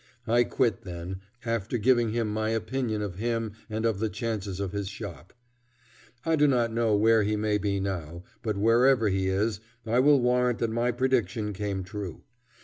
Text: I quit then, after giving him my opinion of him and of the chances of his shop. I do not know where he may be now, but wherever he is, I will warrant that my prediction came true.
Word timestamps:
I 0.25 0.45
quit 0.45 0.81
then, 0.81 1.21
after 1.45 1.77
giving 1.77 2.09
him 2.11 2.27
my 2.27 2.49
opinion 2.49 3.03
of 3.03 3.17
him 3.19 3.51
and 3.69 3.85
of 3.85 3.99
the 3.99 4.09
chances 4.09 4.59
of 4.59 4.71
his 4.71 4.87
shop. 4.89 5.31
I 6.25 6.35
do 6.35 6.47
not 6.47 6.73
know 6.73 6.95
where 6.95 7.21
he 7.21 7.35
may 7.35 7.59
be 7.59 7.79
now, 7.79 8.23
but 8.41 8.57
wherever 8.57 9.09
he 9.09 9.27
is, 9.27 9.59
I 9.85 9.99
will 9.99 10.19
warrant 10.19 10.57
that 10.57 10.71
my 10.71 10.89
prediction 10.91 11.53
came 11.53 11.83
true. 11.83 12.23